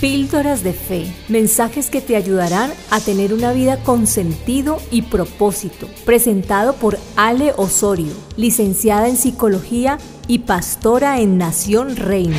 [0.00, 5.88] Píldoras de Fe, mensajes que te ayudarán a tener una vida con sentido y propósito.
[6.06, 12.38] Presentado por Ale Osorio, licenciada en Psicología y pastora en Nación Reina.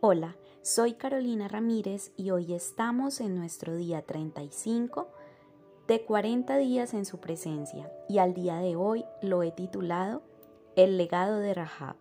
[0.00, 5.08] Hola, soy Carolina Ramírez y hoy estamos en nuestro día 35
[5.88, 10.35] de 40 días en su presencia y al día de hoy lo he titulado
[10.76, 11.96] el legado de Rahab.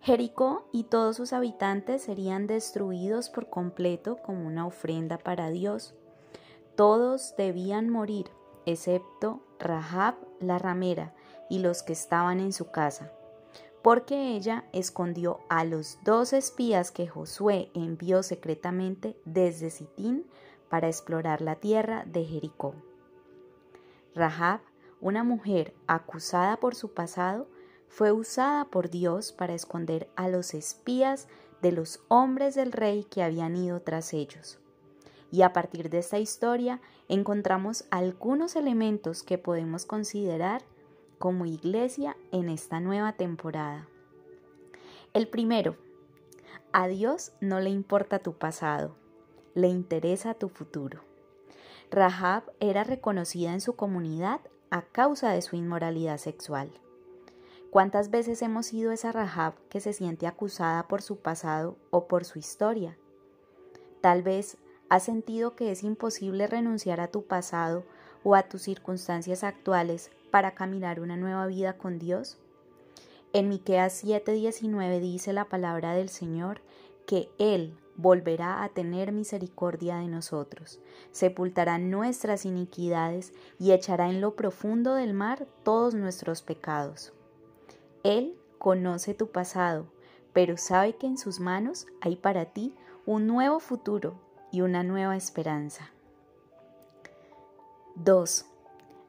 [0.00, 5.94] Jericó y todos sus habitantes serían destruidos por completo como una ofrenda para Dios.
[6.76, 8.30] Todos debían morir,
[8.66, 11.14] excepto Rahab la ramera
[11.48, 13.12] y los que estaban en su casa,
[13.82, 20.26] porque ella escondió a los dos espías que Josué envió secretamente desde Sitín
[20.68, 22.74] para explorar la tierra de Jericó.
[24.14, 24.60] Rahab
[25.00, 27.48] una mujer acusada por su pasado
[27.88, 31.28] fue usada por Dios para esconder a los espías
[31.62, 34.58] de los hombres del rey que habían ido tras ellos.
[35.30, 40.62] Y a partir de esta historia encontramos algunos elementos que podemos considerar
[41.18, 43.88] como iglesia en esta nueva temporada.
[45.14, 45.76] El primero,
[46.72, 48.94] a Dios no le importa tu pasado,
[49.54, 51.00] le interesa tu futuro.
[51.90, 54.40] Rahab era reconocida en su comunidad
[54.70, 56.70] a causa de su inmoralidad sexual.
[57.70, 62.24] ¿Cuántas veces hemos sido esa Rahab que se siente acusada por su pasado o por
[62.24, 62.96] su historia?
[64.00, 64.56] Tal vez
[64.88, 67.84] has sentido que es imposible renunciar a tu pasado
[68.24, 72.38] o a tus circunstancias actuales para caminar una nueva vida con Dios.
[73.32, 76.62] En Miqueas 7:19 dice la palabra del Señor
[77.06, 84.36] que Él volverá a tener misericordia de nosotros, sepultará nuestras iniquidades y echará en lo
[84.36, 87.12] profundo del mar todos nuestros pecados.
[88.04, 89.86] Él conoce tu pasado,
[90.32, 92.72] pero sabe que en sus manos hay para ti
[93.04, 94.14] un nuevo futuro
[94.52, 95.90] y una nueva esperanza.
[97.96, 98.46] 2.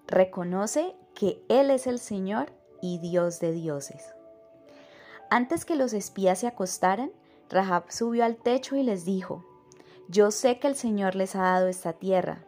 [0.07, 4.15] Reconoce que Él es el Señor y Dios de dioses.
[5.29, 7.11] Antes que los espías se acostaran,
[7.49, 9.43] Rahab subió al techo y les dijo,
[10.07, 12.45] Yo sé que el Señor les ha dado esta tierra.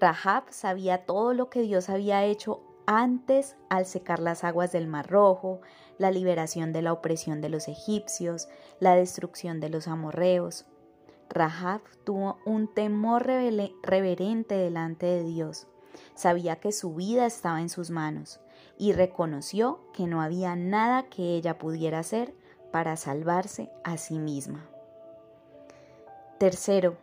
[0.00, 5.10] Rahab sabía todo lo que Dios había hecho antes al secar las aguas del Mar
[5.10, 5.60] Rojo,
[5.98, 8.48] la liberación de la opresión de los egipcios,
[8.80, 10.64] la destrucción de los amorreos.
[11.28, 15.66] Rahab tuvo un temor reverente delante de Dios.
[16.14, 18.40] Sabía que su vida estaba en sus manos
[18.78, 22.32] y reconoció que no había nada que ella pudiera hacer
[22.70, 24.66] para salvarse a sí misma.
[26.38, 26.96] Tercero,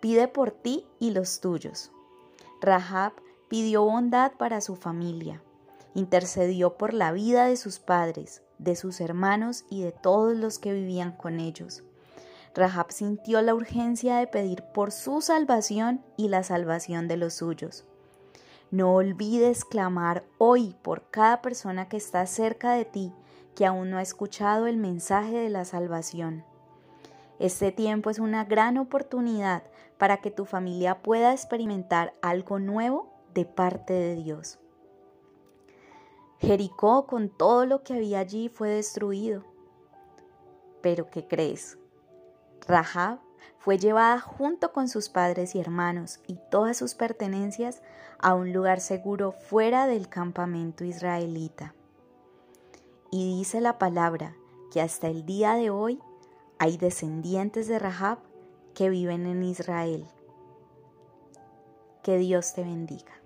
[0.00, 1.90] pide por ti y los tuyos.
[2.60, 3.12] Rahab
[3.48, 5.42] pidió bondad para su familia,
[5.94, 10.72] intercedió por la vida de sus padres, de sus hermanos y de todos los que
[10.72, 11.82] vivían con ellos.
[12.54, 17.84] Rahab sintió la urgencia de pedir por su salvación y la salvación de los suyos.
[18.70, 23.12] No olvides clamar hoy por cada persona que está cerca de ti
[23.56, 26.44] que aún no ha escuchado el mensaje de la salvación.
[27.40, 29.64] Este tiempo es una gran oportunidad
[29.98, 34.58] para que tu familia pueda experimentar algo nuevo de parte de Dios.
[36.38, 39.42] Jericó con todo lo que había allí fue destruido.
[40.82, 41.78] Pero ¿qué crees?
[42.68, 43.20] Rahab
[43.58, 47.82] fue llevada junto con sus padres y hermanos y todas sus pertenencias
[48.18, 51.74] a un lugar seguro fuera del campamento israelita.
[53.10, 54.36] Y dice la palabra
[54.72, 56.00] que hasta el día de hoy
[56.58, 58.18] hay descendientes de Rahab
[58.74, 60.06] que viven en Israel.
[62.02, 63.25] Que Dios te bendiga.